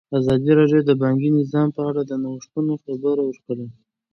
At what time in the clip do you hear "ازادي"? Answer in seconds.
0.19-0.51